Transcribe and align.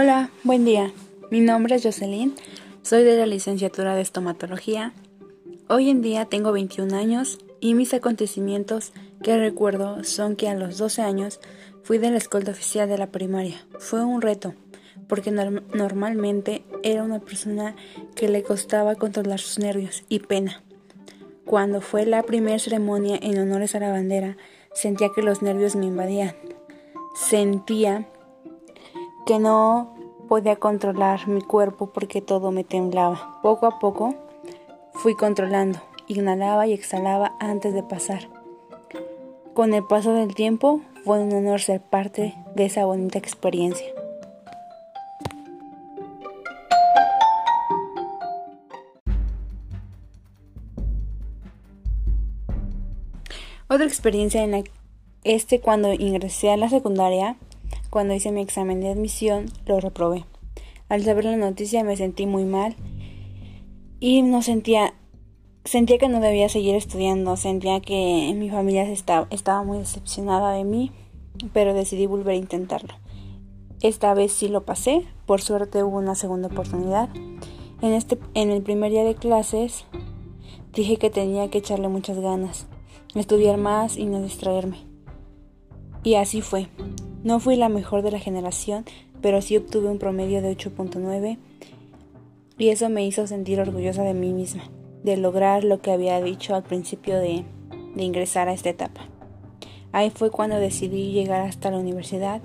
Hola, 0.00 0.30
buen 0.44 0.64
día. 0.64 0.92
Mi 1.28 1.40
nombre 1.40 1.74
es 1.74 1.82
Jocelyn, 1.82 2.36
soy 2.82 3.02
de 3.02 3.16
la 3.16 3.26
licenciatura 3.26 3.96
de 3.96 4.00
estomatología. 4.00 4.92
Hoy 5.68 5.90
en 5.90 6.02
día 6.02 6.26
tengo 6.26 6.52
21 6.52 6.96
años 6.96 7.40
y 7.58 7.74
mis 7.74 7.92
acontecimientos 7.92 8.92
que 9.24 9.36
recuerdo 9.36 10.04
son 10.04 10.36
que 10.36 10.48
a 10.48 10.54
los 10.54 10.78
12 10.78 11.02
años 11.02 11.40
fui 11.82 11.98
de 11.98 12.12
la 12.12 12.18
escuela 12.18 12.52
oficial 12.52 12.88
de 12.88 12.96
la 12.96 13.08
primaria. 13.08 13.66
Fue 13.80 14.04
un 14.04 14.22
reto, 14.22 14.54
porque 15.08 15.32
normalmente 15.32 16.62
era 16.84 17.02
una 17.02 17.18
persona 17.18 17.74
que 18.14 18.28
le 18.28 18.44
costaba 18.44 18.94
controlar 18.94 19.40
sus 19.40 19.58
nervios 19.58 20.04
y 20.08 20.20
pena. 20.20 20.62
Cuando 21.44 21.80
fue 21.80 22.06
la 22.06 22.22
primera 22.22 22.60
ceremonia 22.60 23.18
en 23.20 23.36
honores 23.36 23.74
a 23.74 23.80
la 23.80 23.90
bandera, 23.90 24.36
sentía 24.72 25.08
que 25.12 25.22
los 25.22 25.42
nervios 25.42 25.74
me 25.74 25.86
invadían. 25.86 26.36
Sentía 27.16 28.06
que 29.28 29.38
no 29.38 29.94
podía 30.26 30.56
controlar 30.56 31.28
mi 31.28 31.42
cuerpo 31.42 31.90
porque 31.92 32.22
todo 32.22 32.50
me 32.50 32.64
temblaba. 32.64 33.38
Poco 33.42 33.66
a 33.66 33.78
poco 33.78 34.14
fui 34.94 35.14
controlando, 35.16 35.80
inhalaba 36.06 36.66
y 36.66 36.72
exhalaba 36.72 37.36
antes 37.38 37.74
de 37.74 37.82
pasar. 37.82 38.26
Con 39.52 39.74
el 39.74 39.84
paso 39.84 40.14
del 40.14 40.34
tiempo 40.34 40.80
fue 41.04 41.20
un 41.20 41.30
honor 41.34 41.60
ser 41.60 41.82
parte 41.82 42.34
de 42.54 42.64
esa 42.64 42.86
bonita 42.86 43.18
experiencia. 43.18 43.86
Otra 53.68 53.84
experiencia 53.84 54.42
en 54.42 54.52
la 54.52 54.64
este 55.22 55.60
cuando 55.60 55.92
ingresé 55.92 56.50
a 56.50 56.56
la 56.56 56.70
secundaria, 56.70 57.36
cuando 57.90 58.14
hice 58.14 58.32
mi 58.32 58.40
examen 58.40 58.80
de 58.80 58.90
admisión, 58.90 59.46
lo 59.66 59.80
reprobé. 59.80 60.24
Al 60.88 61.02
saber 61.04 61.24
la 61.24 61.36
noticia 61.36 61.84
me 61.84 61.96
sentí 61.96 62.26
muy 62.26 62.44
mal 62.44 62.76
y 64.00 64.22
no 64.22 64.42
sentía 64.42 64.94
sentía 65.64 65.98
que 65.98 66.08
no 66.08 66.20
debía 66.20 66.48
seguir 66.48 66.74
estudiando, 66.74 67.36
sentía 67.36 67.80
que 67.80 68.32
mi 68.34 68.48
familia 68.48 68.84
estaba, 68.84 69.26
estaba 69.30 69.62
muy 69.62 69.78
decepcionada 69.78 70.52
de 70.52 70.64
mí, 70.64 70.92
pero 71.52 71.74
decidí 71.74 72.06
volver 72.06 72.34
a 72.34 72.38
intentarlo. 72.38 72.94
Esta 73.82 74.14
vez 74.14 74.32
sí 74.32 74.48
lo 74.48 74.64
pasé, 74.64 75.04
por 75.26 75.42
suerte 75.42 75.84
hubo 75.84 75.98
una 75.98 76.14
segunda 76.14 76.48
oportunidad. 76.48 77.10
En 77.82 77.92
este 77.92 78.18
en 78.34 78.50
el 78.50 78.62
primer 78.62 78.90
día 78.90 79.04
de 79.04 79.14
clases 79.14 79.84
dije 80.72 80.96
que 80.96 81.10
tenía 81.10 81.48
que 81.50 81.58
echarle 81.58 81.88
muchas 81.88 82.18
ganas, 82.18 82.66
estudiar 83.14 83.58
más 83.58 83.96
y 83.96 84.06
no 84.06 84.22
distraerme. 84.22 84.78
Y 86.02 86.14
así 86.14 86.40
fue. 86.40 86.68
No 87.28 87.40
fui 87.40 87.56
la 87.56 87.68
mejor 87.68 88.00
de 88.00 88.10
la 88.10 88.18
generación, 88.18 88.86
pero 89.20 89.42
sí 89.42 89.54
obtuve 89.54 89.90
un 89.90 89.98
promedio 89.98 90.40
de 90.40 90.56
8.9 90.56 91.36
y 92.56 92.68
eso 92.70 92.88
me 92.88 93.06
hizo 93.06 93.26
sentir 93.26 93.60
orgullosa 93.60 94.02
de 94.02 94.14
mí 94.14 94.32
misma, 94.32 94.62
de 95.04 95.18
lograr 95.18 95.62
lo 95.62 95.82
que 95.82 95.92
había 95.92 96.22
dicho 96.22 96.54
al 96.54 96.62
principio 96.62 97.18
de, 97.18 97.44
ingresar 97.96 98.48
a 98.48 98.54
esta 98.54 98.70
etapa. 98.70 99.02
Ahí 99.92 100.08
fue 100.08 100.30
cuando 100.30 100.58
decidí 100.58 101.12
llegar 101.12 101.42
hasta 101.42 101.70
la 101.70 101.76
universidad 101.76 102.40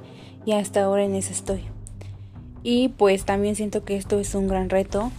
y 0.46 0.52
hasta 0.52 0.84
ahora 0.84 1.06
en 1.06 1.16
eso 1.16 1.32
estoy. 1.32 1.62
Y 2.62 2.90
pues 2.90 3.24
también 3.24 3.56
siento 3.56 3.86
que 3.86 3.96
esto 3.96 4.20
es 4.20 4.36
un 4.36 4.50
gran 4.50 4.70
reto, 4.70 5.14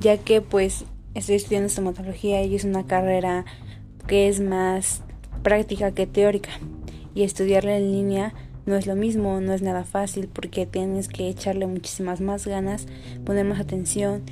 ya 0.00 0.16
que 0.16 0.40
pues 0.40 0.86
estoy 1.14 1.36
estudiando 1.36 1.68
estomatología 1.68 2.42
y 2.42 2.56
es 2.56 2.64
una 2.64 2.84
carrera 2.84 3.44
que 4.08 4.26
es 4.26 4.40
más 4.40 5.02
práctica 5.44 5.92
que 5.92 6.08
teórica 6.08 6.50
y 7.14 7.22
estudiarla 7.22 7.76
en 7.76 7.92
línea 7.92 8.34
no 8.66 8.76
es 8.76 8.86
lo 8.86 8.96
mismo, 8.96 9.40
no 9.40 9.52
es 9.52 9.62
nada 9.62 9.84
fácil 9.84 10.28
porque 10.28 10.66
tienes 10.66 11.08
que 11.08 11.28
echarle 11.28 11.66
muchísimas 11.66 12.20
más 12.20 12.46
ganas, 12.46 12.86
poner 13.24 13.44
más 13.44 13.60
atención 13.60 14.22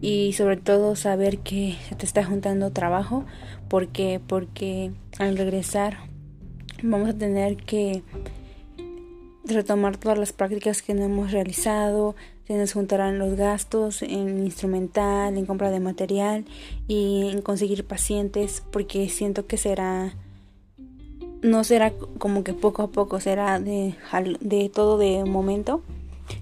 y 0.00 0.32
sobre 0.34 0.56
todo 0.56 0.96
saber 0.96 1.38
que 1.38 1.76
te 1.96 2.04
está 2.04 2.24
juntando 2.24 2.70
trabajo 2.70 3.24
porque 3.68 4.20
porque 4.26 4.92
al 5.18 5.36
regresar 5.36 5.98
vamos 6.82 7.08
a 7.08 7.14
tener 7.14 7.56
que 7.56 8.02
retomar 9.44 9.96
todas 9.96 10.18
las 10.18 10.32
prácticas 10.32 10.82
que 10.82 10.94
no 10.94 11.04
hemos 11.04 11.30
realizado, 11.30 12.16
se 12.46 12.56
nos 12.56 12.72
juntarán 12.72 13.18
los 13.18 13.34
gastos 13.34 14.02
en 14.02 14.44
instrumental, 14.44 15.36
en 15.36 15.46
compra 15.46 15.70
de 15.70 15.80
material 15.80 16.44
y 16.88 17.28
en 17.30 17.42
conseguir 17.42 17.84
pacientes 17.84 18.62
porque 18.70 19.08
siento 19.08 19.46
que 19.46 19.56
será 19.56 20.14
no 21.46 21.64
será 21.64 21.92
como 22.18 22.44
que 22.44 22.52
poco 22.52 22.82
a 22.82 22.88
poco, 22.88 23.20
será 23.20 23.60
de, 23.60 23.94
de 24.40 24.68
todo 24.68 24.98
de 24.98 25.24
momento. 25.24 25.82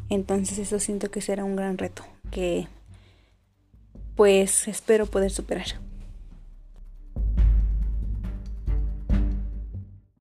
Entonces 0.08 0.58
eso 0.58 0.78
siento 0.78 1.10
que 1.10 1.20
será 1.20 1.44
un 1.44 1.56
gran 1.56 1.76
reto 1.76 2.04
que 2.30 2.66
pues 4.16 4.66
espero 4.66 5.06
poder 5.06 5.30
superar. 5.30 5.66